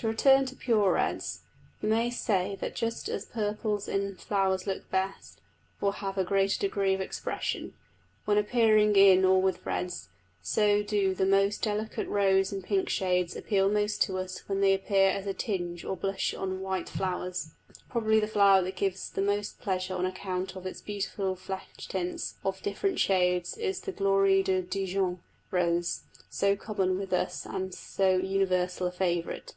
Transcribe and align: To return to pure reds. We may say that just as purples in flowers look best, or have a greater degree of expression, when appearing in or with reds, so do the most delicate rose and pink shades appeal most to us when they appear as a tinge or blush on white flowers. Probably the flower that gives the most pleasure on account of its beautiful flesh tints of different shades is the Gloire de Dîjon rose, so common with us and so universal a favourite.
To 0.00 0.06
return 0.06 0.46
to 0.46 0.54
pure 0.54 0.92
reds. 0.92 1.40
We 1.82 1.88
may 1.88 2.08
say 2.10 2.56
that 2.60 2.76
just 2.76 3.08
as 3.08 3.24
purples 3.26 3.88
in 3.88 4.14
flowers 4.14 4.64
look 4.64 4.88
best, 4.92 5.40
or 5.80 5.92
have 5.92 6.16
a 6.16 6.22
greater 6.22 6.56
degree 6.56 6.94
of 6.94 7.00
expression, 7.00 7.74
when 8.24 8.38
appearing 8.38 8.94
in 8.94 9.24
or 9.24 9.42
with 9.42 9.66
reds, 9.66 10.08
so 10.40 10.84
do 10.84 11.16
the 11.16 11.26
most 11.26 11.62
delicate 11.62 12.06
rose 12.06 12.52
and 12.52 12.62
pink 12.62 12.88
shades 12.88 13.34
appeal 13.34 13.68
most 13.68 14.00
to 14.02 14.18
us 14.18 14.44
when 14.48 14.60
they 14.60 14.72
appear 14.72 15.10
as 15.10 15.26
a 15.26 15.34
tinge 15.34 15.84
or 15.84 15.96
blush 15.96 16.32
on 16.32 16.60
white 16.60 16.88
flowers. 16.88 17.50
Probably 17.90 18.20
the 18.20 18.28
flower 18.28 18.62
that 18.62 18.76
gives 18.76 19.10
the 19.10 19.20
most 19.20 19.58
pleasure 19.60 19.94
on 19.96 20.06
account 20.06 20.54
of 20.54 20.64
its 20.64 20.80
beautiful 20.80 21.34
flesh 21.34 21.88
tints 21.88 22.36
of 22.44 22.62
different 22.62 23.00
shades 23.00 23.56
is 23.58 23.80
the 23.80 23.90
Gloire 23.90 24.44
de 24.44 24.62
Dîjon 24.62 25.18
rose, 25.50 26.02
so 26.30 26.54
common 26.54 26.98
with 27.00 27.12
us 27.12 27.44
and 27.44 27.74
so 27.74 28.16
universal 28.16 28.86
a 28.86 28.92
favourite. 28.92 29.54